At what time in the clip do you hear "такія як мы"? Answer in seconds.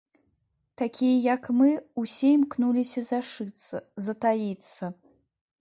0.81-1.69